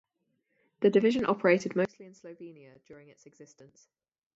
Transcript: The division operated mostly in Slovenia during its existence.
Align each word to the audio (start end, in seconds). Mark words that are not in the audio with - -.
The 0.79 0.89
division 0.89 1.27
operated 1.27 1.75
mostly 1.75 2.07
in 2.07 2.13
Slovenia 2.13 2.83
during 2.87 3.09
its 3.09 3.27
existence. 3.27 3.87